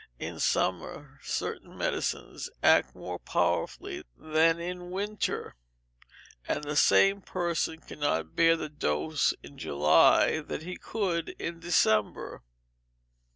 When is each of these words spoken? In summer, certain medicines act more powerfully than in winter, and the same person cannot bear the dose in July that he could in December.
In 0.17 0.39
summer, 0.39 1.19
certain 1.21 1.77
medicines 1.77 2.49
act 2.63 2.95
more 2.95 3.19
powerfully 3.19 4.03
than 4.17 4.59
in 4.59 4.89
winter, 4.89 5.53
and 6.47 6.63
the 6.63 6.75
same 6.75 7.21
person 7.21 7.81
cannot 7.81 8.35
bear 8.35 8.57
the 8.57 8.67
dose 8.67 9.35
in 9.43 9.59
July 9.59 10.39
that 10.41 10.63
he 10.63 10.75
could 10.75 11.35
in 11.37 11.59
December. 11.59 12.41